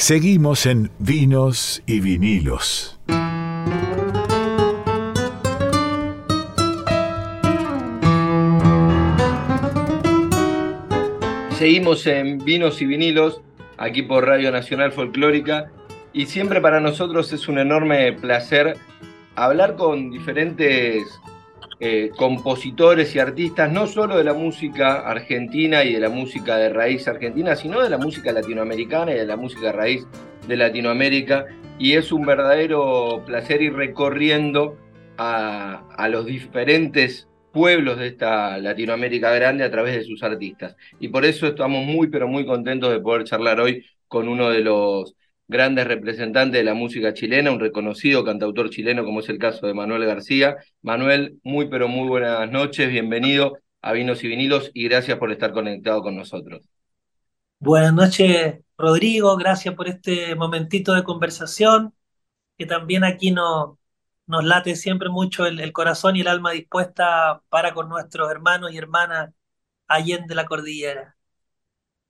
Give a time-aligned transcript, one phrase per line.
[0.00, 3.00] Seguimos en Vinos y Vinilos.
[11.50, 13.40] Seguimos en Vinos y Vinilos,
[13.76, 15.72] aquí por Radio Nacional Folclórica,
[16.12, 18.76] y siempre para nosotros es un enorme placer
[19.34, 21.02] hablar con diferentes
[21.80, 26.70] eh, compositores y artistas, no solo de la música argentina y de la música de
[26.70, 30.06] raíz argentina, sino de la música latinoamericana y de la música raíz
[30.46, 31.46] de Latinoamérica.
[31.78, 34.76] Y es un verdadero placer ir recorriendo
[35.16, 40.76] a los diferentes pueblos de esta Latinoamérica grande a través de sus artistas.
[41.00, 44.60] Y por eso estamos muy, pero muy contentos de poder charlar hoy con uno de
[44.60, 45.14] los
[45.48, 49.74] grandes representantes de la música chilena, un reconocido cantautor chileno como es el caso de
[49.74, 50.56] Manuel García.
[50.82, 55.52] Manuel, muy pero muy buenas noches, bienvenido a Vinos y Vinilos y gracias por estar
[55.52, 56.68] conectado con nosotros.
[57.58, 61.94] Buenas noches, Rodrigo, gracias por este momentito de conversación,
[62.58, 63.78] que también aquí nos,
[64.26, 68.76] late siempre mucho el, el corazón y el alma dispuesta para con nuestros hermanos y
[68.76, 69.30] hermanas
[69.88, 71.17] allende la cordillera.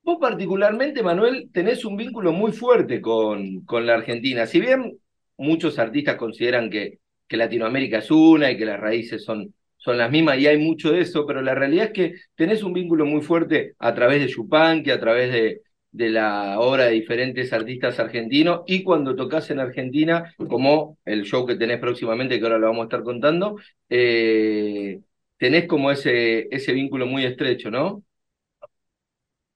[0.09, 4.47] Vos particularmente, Manuel, tenés un vínculo muy fuerte con, con la Argentina.
[4.47, 4.99] Si bien
[5.37, 10.39] muchos artistas consideran que, Latinoamérica es una y que las raíces son, son las mismas
[10.39, 13.75] y hay mucho de eso, pero la realidad es que tenés un vínculo muy fuerte
[13.79, 18.83] a través de Yupanqui, a través de, de la obra de diferentes artistas argentinos y
[18.85, 22.85] cuando tocas en Argentina, como el show que tenés próximamente, que ahora lo vamos a
[22.85, 23.59] estar contando,
[23.91, 25.01] eh,
[25.37, 28.05] tenés como ese, ese vínculo muy estrecho, ¿no?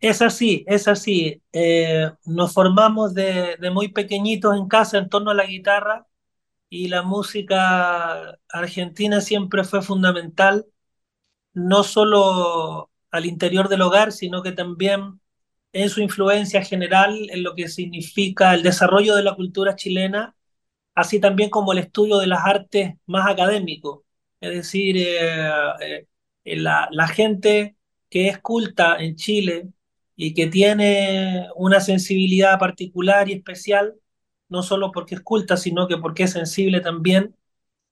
[0.03, 1.43] Es así, es así.
[1.53, 6.09] Eh, nos formamos de, muy pequeñitos en casa en torno a la guitarra
[6.71, 10.67] y la música argentina siempre fue fundamental,
[11.55, 15.21] no solo al interior del hogar, sino que también
[15.73, 20.37] en su influencia general en lo que significa el desarrollo de la cultura chilena,
[20.95, 24.05] así también como el estudio de las artes más académico.
[24.41, 26.07] Es decir, eh,
[26.45, 27.77] eh, la, la gente
[28.11, 29.71] que es culta en Chile,
[30.17, 33.95] y que tiene una sensibilidad particular y especial,
[34.49, 37.37] no solo porque es culta, sino que porque es sensible también,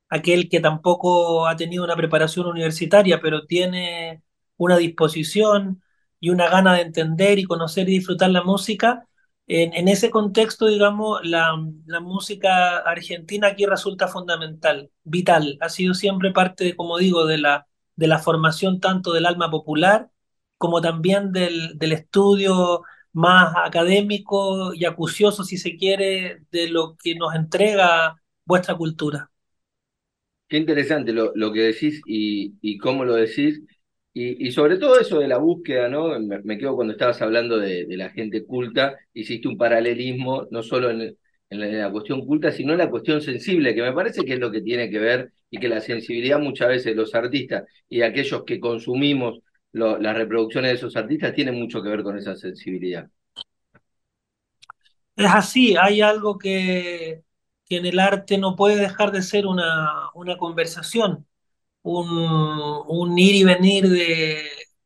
[0.08, 4.22] aquel que tampoco ha tenido una preparación universitaria, pero tiene
[4.56, 5.82] una disposición
[6.20, 9.06] y una gana de entender y conocer y disfrutar la música.
[9.46, 11.56] En, ese contexto, digamos, la,
[11.86, 15.58] la, música argentina aquí resulta fundamental, vital.
[15.60, 17.66] Ha sido siempre parte, como digo, de la,
[17.96, 20.10] de la formación tanto del alma popular
[20.60, 22.82] como también del, del estudio
[23.14, 29.30] más académico y acucioso, si se quiere, de lo que nos entrega vuestra cultura.
[30.48, 33.62] Qué interesante lo, lo que decís y, y, cómo lo decís.
[34.12, 36.20] Y, y, sobre todo eso de la búsqueda, ¿no?
[36.20, 40.90] Me, quedo cuando estabas hablando de, de, la gente culta, hiciste un paralelismo, no solo
[40.90, 41.00] en,
[41.48, 44.34] en, la, en, la, cuestión culta, sino en la cuestión sensible, que me parece que
[44.34, 47.64] es lo que tiene que ver y que la sensibilidad muchas veces de los artistas
[47.88, 49.40] y aquellos que consumimos
[49.72, 53.08] las reproducciones de esos artistas tienen mucho que ver con esa sensibilidad.
[55.16, 57.24] Es así, hay algo que,
[57.66, 61.26] que en el arte no puede dejar de ser una, una conversación,
[61.82, 62.08] un,
[62.88, 64.42] un, ir y venir de,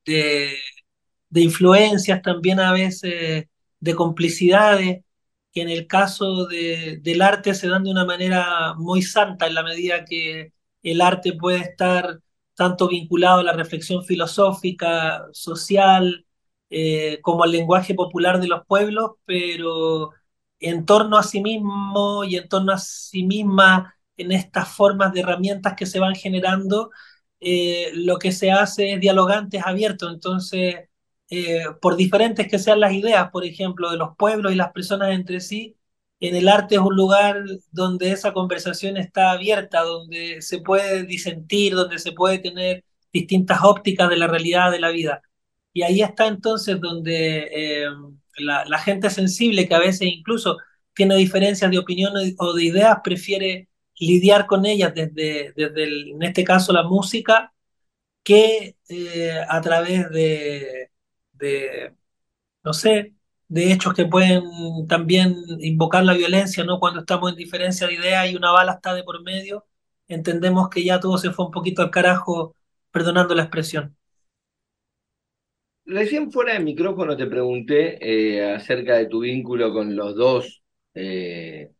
[0.06, 0.54] de,
[1.30, 3.46] de influencias, también a veces
[3.80, 5.04] de complicidades,
[5.52, 9.54] que en el caso de, del arte se dan de una manera muy santa en
[9.54, 10.52] la medida que
[10.82, 12.20] el arte puede estar
[12.54, 16.26] tanto vinculado a la reflexión filosófica, social,
[16.70, 20.10] eh, como al lenguaje popular de los pueblos, pero
[20.60, 25.20] en torno a sí mismo y en torno a sí misma, en estas formas de
[25.20, 26.90] herramientas que se van generando,
[27.40, 30.08] eh, lo que se hace es dialogante, es abierto.
[30.10, 30.88] Entonces,
[31.30, 35.10] eh, por diferentes que sean las ideas, por ejemplo, de los pueblos y las personas
[35.12, 35.76] entre sí,
[36.28, 41.74] en el arte es un lugar donde esa conversación está abierta, donde se puede disentir,
[41.74, 45.22] donde se puede tener distintas ópticas de la realidad de la vida.
[45.72, 47.86] Y ahí está entonces donde eh,
[48.38, 50.58] la, gente sensible, que a veces incluso
[50.94, 56.44] tiene diferencias de opinión o de ideas, prefiere lidiar con ellas desde, desde en este
[56.44, 57.52] caso, la música,
[58.22, 60.90] que eh, a través de,
[61.32, 61.94] de,
[62.64, 63.14] no sé,
[63.54, 64.42] de hechos que pueden
[64.88, 66.80] también invocar la violencia, ¿no?
[66.80, 69.64] Cuando estamos en diferencia de ideas y una bala está de por medio,
[70.08, 72.56] entendemos que ya todo se fue un poquito al carajo,
[72.90, 73.96] perdonando la expresión.
[75.86, 80.64] Recién fuera de micrófono te pregunté eh, acerca de tu vínculo con los dos
[80.94, 81.70] eh,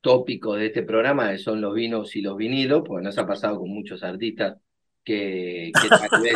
[0.00, 3.60] tópicos de este programa, que son los vinos y los vinilos, porque nos ha pasado
[3.60, 4.56] con muchos artistas
[5.04, 6.34] que, tal vez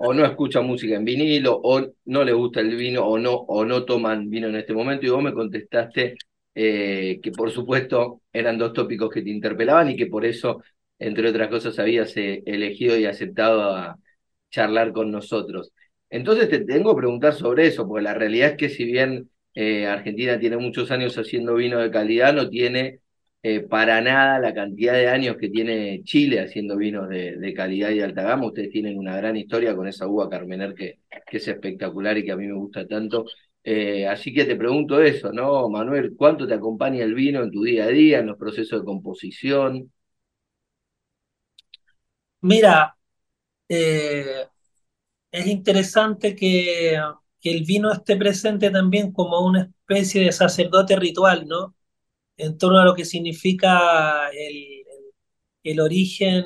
[0.00, 3.64] o no escucha música en vinilo, o no le gusta el vino, o no, o
[3.64, 6.16] no toman vino en este momento, y vos me contestaste
[6.54, 10.62] eh, que por supuesto eran dos tópicos que te interpelaban y que por eso,
[10.98, 13.96] entre otras cosas, habías eh, elegido y aceptado
[14.50, 15.72] charlar con nosotros.
[16.10, 19.86] Entonces te tengo que preguntar sobre eso, porque la realidad es que si bien eh,
[19.86, 23.00] Argentina tiene muchos años haciendo vino de calidad, no tiene
[23.42, 27.98] eh, para nada la cantidad de años que tiene Chile haciendo vinos de, calidad y
[27.98, 28.46] de alta gama.
[28.46, 32.32] Ustedes tienen una gran historia con esa uva Carmener que, que es espectacular y que
[32.32, 33.26] a mí me gusta tanto.
[33.64, 36.14] Eh, así que te pregunto eso, ¿no, Manuel?
[36.16, 39.92] ¿Cuánto te acompaña el vino en tu día a día, en los procesos de composición?
[42.40, 42.96] Mira,
[43.68, 44.46] eh,
[45.32, 46.98] es interesante que,
[47.40, 51.74] que el vino esté presente también como una especie de sacerdote ritual, ¿no?
[52.36, 54.84] En torno a lo que significa el,
[55.62, 56.44] el origen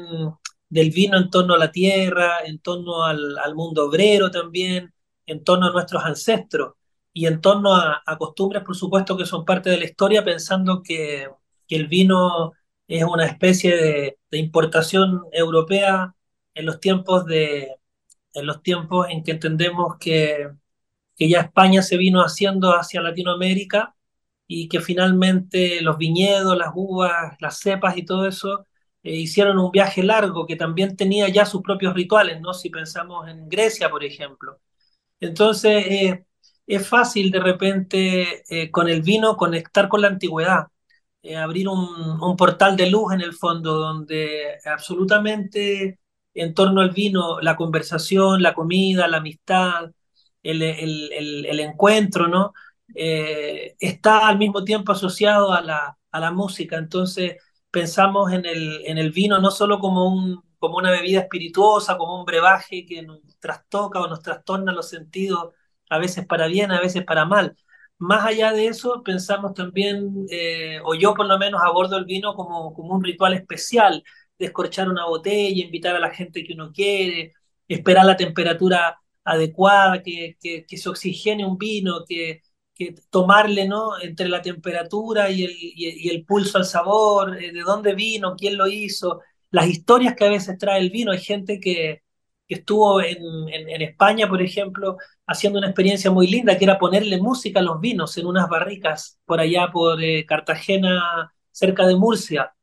[0.68, 4.92] del vino en torno a la tierra, en torno al, al, mundo obrero también,
[5.26, 6.74] en torno a nuestros ancestros
[7.12, 10.82] y en torno a, a, costumbres, por supuesto, que son parte de la historia, pensando
[10.82, 11.28] que,
[11.68, 12.52] que el vino
[12.88, 16.14] es una especie de, de, importación europea
[16.54, 17.76] en los tiempos de
[18.34, 20.50] en los tiempos en que entendemos que
[21.16, 23.95] que ya España se vino haciendo hacia Latinoamérica
[24.46, 28.66] y que finalmente los viñedos, las uvas, las cepas y todo eso
[29.02, 32.54] eh, hicieron un viaje largo que también tenía ya sus propios rituales, ¿no?
[32.54, 34.60] Si pensamos en Grecia, por ejemplo.
[35.20, 36.26] Entonces, eh,
[36.66, 40.66] es fácil de repente eh, con el vino conectar con la antigüedad,
[41.36, 45.98] abrir un, un, portal de luz en el fondo donde absolutamente
[46.34, 49.90] en torno al vino la conversación, la comida, la amistad,
[50.42, 52.52] el, el, el, encuentro, ¿no?
[52.96, 56.76] Eh, está al mismo tiempo asociado a la, a la música.
[56.78, 57.36] Entonces
[57.70, 62.18] pensamos en el, en el vino no solo como, un, como una bebida espirituosa, como
[62.18, 65.52] un brebaje que nos trastoca o nos trastorna los sentidos,
[65.90, 67.56] a veces para bien, a veces para mal.
[67.98, 72.34] Más allá de eso, pensamos también, eh, o yo por lo menos abordo el vino
[72.34, 74.02] como, como un ritual especial,
[74.38, 77.32] descorchar una botella, invitar a la gente que uno quiere,
[77.68, 82.42] esperar la temperatura adecuada, que, que, que se oxigene un vino, que,
[82.76, 84.00] que, tomarle ¿no?
[84.00, 88.56] entre la temperatura y el, y, el pulso al sabor, eh, de dónde vino, quién
[88.56, 89.20] lo hizo,
[89.50, 91.12] las historias que a veces trae el vino.
[91.12, 92.02] Hay gente que,
[92.46, 93.18] que estuvo en,
[93.48, 97.80] en, España, por ejemplo, haciendo una experiencia muy linda, que era ponerle música a los
[97.80, 102.54] vinos en unas barricas por allá por eh, Cartagena, cerca de Murcia.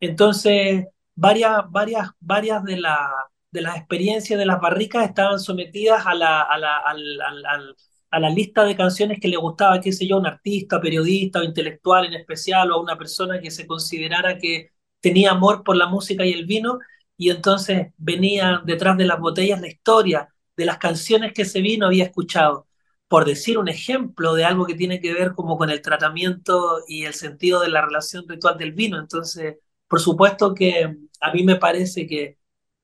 [0.00, 3.10] Entonces, varias, varias, varias de la
[3.52, 7.74] de las experiencias de las barricas estaban sometidas a la, a la, a la,
[8.12, 11.44] a la lista de canciones que le gustaba, qué sé yo, un artista, periodista o
[11.44, 14.70] intelectual en especial, o a una persona que se considerara que
[15.00, 16.78] tenía amor por la música y el vino,
[17.16, 21.86] y entonces venía detrás de las botellas la historia de las canciones que ese vino
[21.86, 22.68] había escuchado,
[23.08, 27.04] por decir un ejemplo de algo que tiene que ver como con el tratamiento y
[27.04, 28.98] el sentido de la relación ritual del vino.
[28.98, 29.56] Entonces,
[29.88, 32.38] por supuesto que a mí me parece que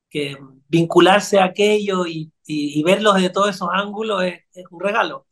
[0.09, 0.37] que
[0.67, 5.27] vincularse a aquello y, y, verlos de todos esos ángulos es, es, un regalo.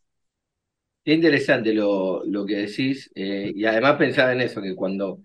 [1.04, 5.20] Qué interesante lo, lo que decís, eh, y además pensaba en eso, que cuando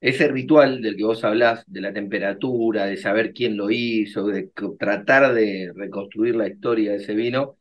[0.00, 4.50] ese ritual del que vos hablás, de la temperatura, de saber quién lo hizo, de
[4.78, 7.58] tratar de reconstruir la historia de ese vino,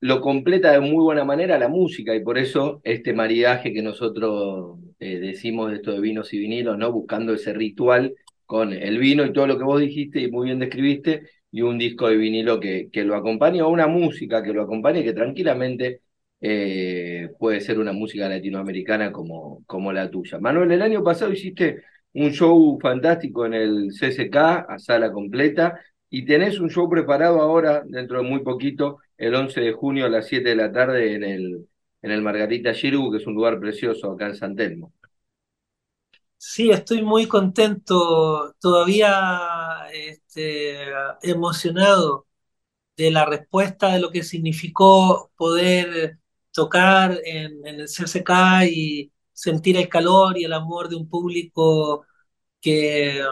[0.00, 4.78] lo completa de muy buena manera la música, y por eso este maridaje que nosotros
[4.98, 6.90] eh, decimos de esto de vinos y vinilos, ¿no?
[6.90, 10.58] Buscando ese ritual con el vino y todo lo que vos dijiste y muy bien
[10.58, 11.22] describiste,
[11.52, 15.04] y un disco de vinilo que, que lo acompañe, o una música que lo acompañe,
[15.04, 16.02] que tranquilamente
[16.40, 20.40] eh, puede ser una música latinoamericana como, como la tuya.
[20.40, 25.80] Manuel, el año pasado hiciste un show fantástico en el CCK, a sala completa,
[26.10, 30.08] y tenés un show preparado ahora, dentro de muy poquito, el 11 de junio a
[30.10, 31.68] las 7 de la tarde en el,
[32.02, 34.92] en el Margarita Giru, que es un lugar precioso acá en San Telmo.
[36.36, 39.08] Sí, estoy muy contento, todavía
[40.34, 40.86] este,
[41.22, 42.26] emocionado
[42.96, 46.18] de la respuesta de lo que significó poder
[46.52, 48.30] tocar en, el CCK
[48.70, 52.06] y sentir el calor y el amor de un público
[52.60, 53.22] que,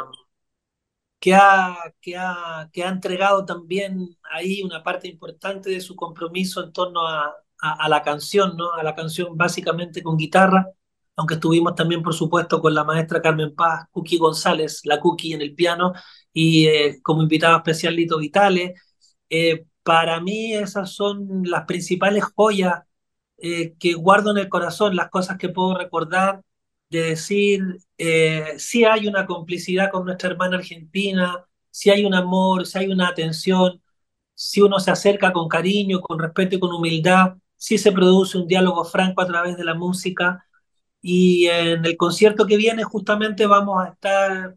[1.18, 6.62] que, ha, que, ha, que ha entregado también ahí una parte importante de su compromiso
[6.64, 8.72] en torno a, a, a la canción, ¿no?
[8.74, 10.66] a la canción básicamente con guitarra
[11.20, 15.42] aunque estuvimos también, por supuesto, con la maestra Carmen Paz, Cookie González, la Cookie en
[15.42, 15.92] el piano,
[16.32, 18.74] y eh, como invitado especial Lito Vitale.
[19.30, 22.82] Eh, para mí esas son las principales joyas
[23.38, 26.42] eh, que guardo en el corazón, las cosas que puedo recordar,
[26.90, 27.62] de decir,
[27.98, 32.88] eh, sí hay una complicidad con nuestra hermana argentina, si hay un amor, si hay
[32.88, 33.82] una atención,
[34.34, 38.46] si uno se acerca con cariño, con respeto y con humildad, si se produce un
[38.46, 40.46] diálogo franco a través de la música.
[41.02, 44.56] Y en el concierto que viene justamente vamos a estar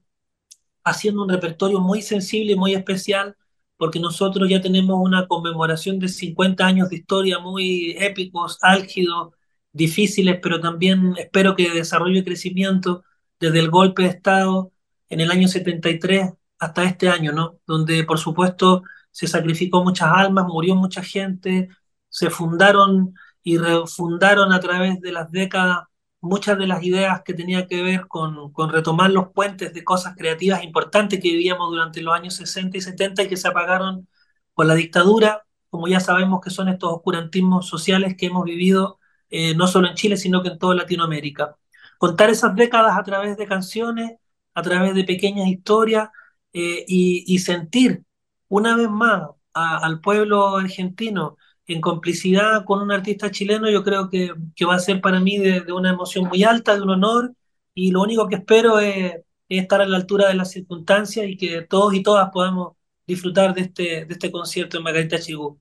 [0.84, 3.38] haciendo un repertorio muy sensible y muy especial
[3.78, 9.34] porque nosotros ya tenemos una conmemoración de 50 años de historia muy épicos, álgidos,
[9.74, 13.04] difíciles, pero también espero que de desarrollo y crecimiento
[13.40, 14.72] desde el golpe de Estado
[15.10, 17.60] en el año 73 hasta este año, ¿no?
[17.68, 21.70] Donde por supuesto se sacrificó muchas almas, murió mucha gente,
[22.10, 25.80] se fundaron y refundaron a través de las décadas
[26.24, 30.64] muchas de las ideas que tenían que ver con, retomar los puentes de cosas creativas
[30.64, 34.08] importantes que vivíamos durante los años 60 y 70 y que se apagaron
[34.54, 39.00] con la dictadura, como ya sabemos que son estos oscurantismos sociales que hemos vivido
[39.30, 41.58] eh, no solo en Chile, sino que en toda Latinoamérica.
[41.98, 44.14] Contar esas décadas a través de canciones,
[44.54, 46.10] a través de pequeñas historias
[46.54, 48.04] eh, y, sentir
[48.48, 51.38] una vez más al pueblo argentino
[51.68, 55.38] en complicidad con un artista chileno, yo creo que, que va a ser para mí
[55.38, 57.34] de, una emoción muy alta, de un honor,
[57.74, 59.14] y lo único que espero es,
[59.50, 63.62] estar a la altura de las circunstancias y que todos y todas podamos disfrutar de
[63.62, 65.60] este, de este concierto en Margarita Chigú.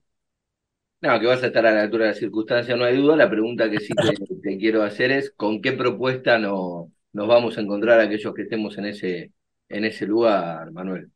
[1.01, 3.17] No, que vas a estar a la altura de las circunstancias, no hay duda.
[3.17, 3.93] La pregunta que sí
[4.41, 8.77] te, quiero hacer es, ¿con qué propuesta no, nos vamos a encontrar aquellos que estemos
[8.77, 9.33] en ese,
[9.67, 11.11] en ese lugar, Manuel?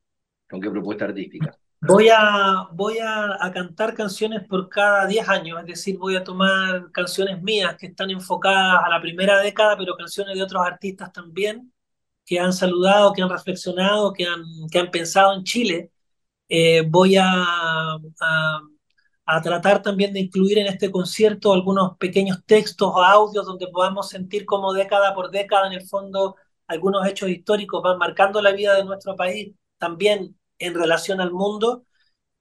[0.50, 1.58] ¿Con qué propuesta artística?
[1.82, 6.92] Voy a, voy a, cantar canciones por cada 10 años, es decir, voy a tomar
[6.92, 11.72] canciones mías que están enfocadas a la primera década, pero canciones de otros artistas también,
[12.26, 15.92] que han saludado, que han reflexionado, que han, que han pensado en Chile.
[16.50, 17.28] Eh, voy a,
[18.22, 18.62] a,
[19.26, 24.10] a, tratar también de incluir en este concierto algunos pequeños textos o audios donde podamos
[24.10, 26.36] sentir como década por década, en el fondo,
[26.68, 31.86] algunos hechos históricos van marcando la vida de nuestro país, también en relación al mundo.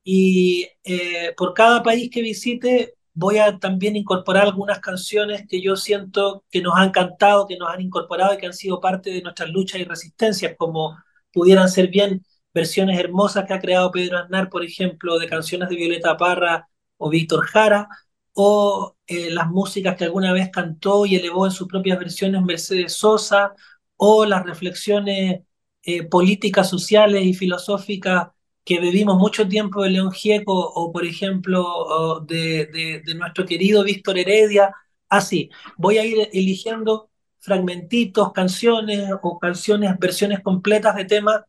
[0.05, 5.75] Y eh, por cada país que visite voy a también incorporar algunas canciones que yo
[5.77, 9.23] siento que nos han cantado, que nos han incorporado y que han sido parte de
[9.23, 10.97] nuestras luchas y resistencias, como
[11.33, 15.77] pudieran ser bien versiones hermosas que ha creado Pedro Aznar, por ejemplo, de canciones de
[15.77, 16.69] Violeta Parra
[16.99, 17.89] o Víctor Jara,
[18.35, 22.95] o eh, las músicas que alguna vez cantó y elevó en sus propias versiones Mercedes
[22.95, 23.55] Sosa,
[23.97, 25.41] o las reflexiones
[25.87, 28.29] eh, políticas sociales y filosóficas
[28.65, 34.75] que vivimos mucho tiempo de León Gieco o, por ejemplo, de, nuestro querido Víctor Heredia.
[35.09, 41.43] Así, voy a ir eligiendo fragmentitos, canciones o canciones, versiones completas de temas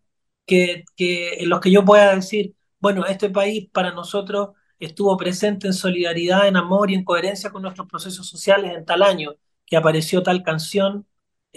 [0.46, 5.67] que, que, en los que yo pueda decir, bueno, este país para nosotros estuvo presente
[5.67, 9.77] en solidaridad, en amor y en coherencia con nuestros procesos sociales en tal año que
[9.77, 11.08] apareció tal canción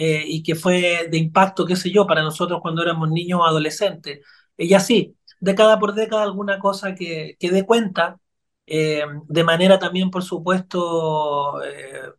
[0.02, 3.45] eh, y que fue de impacto, qué sé yo, para nosotros cuando éramos niños o
[3.45, 4.21] adolescentes.
[4.57, 8.19] Y así, década por década, alguna cosa que, que dé cuenta,
[8.66, 12.12] eh, de manera también, por supuesto, eh,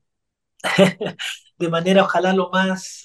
[1.57, 3.03] de manera ojalá lo más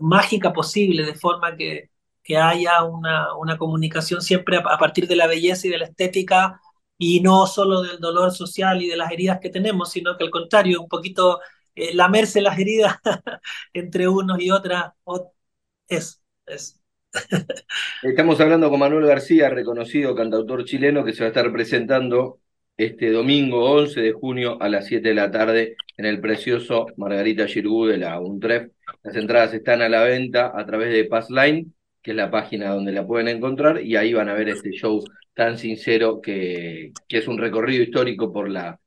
[0.00, 1.90] mágica posible, de forma que,
[2.22, 6.60] que haya una, una comunicación siempre a, partir de la belleza y de la estética
[6.98, 10.30] y no solo del dolor social y de las heridas que tenemos, sino que al
[10.30, 11.40] contrario, un poquito
[11.74, 12.96] eh, lamerse las heridas
[13.72, 14.92] entre unos y otras.
[15.88, 16.80] Es, es.
[18.02, 22.40] Estamos hablando con Manuel García, reconocido cantautor chileno, que se va a estar presentando
[22.76, 27.46] este domingo 11 de junio a las 7 de la tarde en el precioso Margarita
[27.46, 28.70] Girú de la UNTREF.
[29.02, 32.92] Las entradas están a la venta a través de Passline, que es la página donde
[32.92, 37.28] la pueden encontrar, y ahí van a ver este show tan sincero que, que es
[37.28, 38.80] un recorrido histórico por la,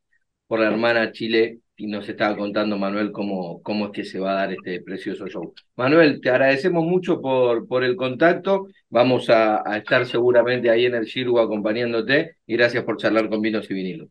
[0.48, 4.32] por la hermana Chile y nos estaba contando Manuel cómo, cómo es que se va
[4.32, 5.54] a dar este precioso show.
[5.76, 8.68] Manuel, te agradecemos mucho por, por el contacto.
[8.90, 13.70] Vamos a, estar seguramente ahí en el Girgo acompañándote y gracias por charlar con vinos
[13.70, 14.10] y vinilos.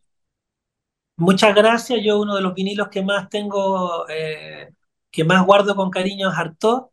[1.16, 2.00] Muchas gracias.
[2.02, 4.68] Yo uno de los vinilos que más tengo, eh,
[5.11, 6.88] que más guardo con cariño es Artaud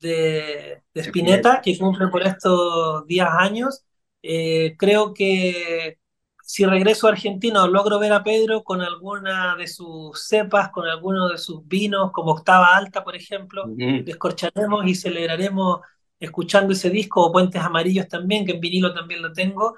[0.00, 3.84] de, de Spinetta, que cumple por estos 10 años.
[4.22, 5.98] Eh, creo que
[6.48, 11.28] si regreso a Argentina logro ver a Pedro con alguna de sus cepas, con alguno
[11.28, 15.80] de sus vinos, como Octava Alta, por ejemplo, descorcharemos y celebraremos
[16.20, 19.74] escuchando ese disco, o Puentes Amarillos también, que en vinilo también lo tengo.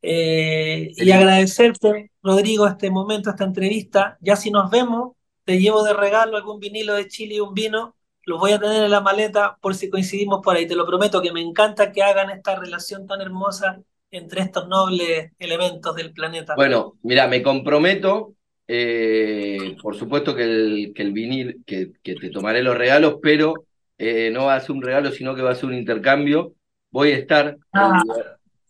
[0.00, 4.16] Eh, y agradecerte, Rodrigo, este momento, esta entrevista.
[4.22, 5.12] Ya si nos vemos,
[5.44, 7.94] te llevo de regalo algún vinilo de Chile y un vino.
[8.24, 10.66] Los voy a tener en la maleta por si coincidimos por ahí.
[10.66, 15.32] Te lo prometo que me encanta que hagan esta relación tan hermosa entre estos nobles
[15.38, 16.54] elementos del planeta.
[16.54, 18.34] Bueno, mira, me comprometo,
[18.68, 23.54] eh, por supuesto que el, que el vinil, que, que, te tomaré los regalos, pero
[23.98, 26.54] eh, no va a ser un regalo, sino que va a ser un intercambio.
[26.90, 28.02] voy a estar Ah.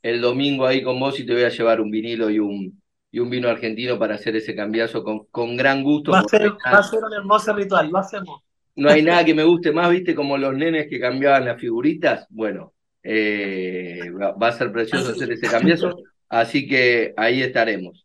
[0.02, 2.80] el, el domingo ahí con vos y te voy a llevar un vinilo y un,
[3.10, 6.12] y un vino argentino para hacer ese cambiazo con, con gran gusto.
[6.12, 8.40] Va a, ser, va a ser un hermoso ritual, lo hacemos.
[8.76, 12.26] no hay nada que me guste más, viste, como los nenes que cambiaban las figuritas.
[12.30, 12.74] Bueno,
[13.08, 15.96] eh, va, a ser precioso hacer ese cambiazo,
[16.28, 18.04] así que ahí estaremos.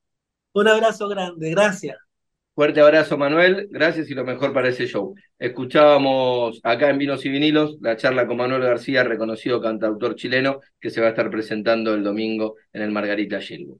[0.53, 1.98] Un abrazo grande, gracias.
[2.53, 3.67] Fuerte abrazo, Manuel.
[3.72, 5.15] Gracias y lo mejor para ese show.
[5.39, 10.91] Escuchábamos acá en Vinos y Vinilos la charla con Manuel García, reconocido cantautor chileno, que
[10.91, 13.79] se va a estar presentando el domingo en el Margarita Gilbo.